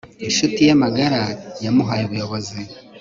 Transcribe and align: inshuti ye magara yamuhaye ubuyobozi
inshuti 0.27 0.59
ye 0.67 0.73
magara 0.83 1.21
yamuhaye 1.63 2.03
ubuyobozi 2.05 2.59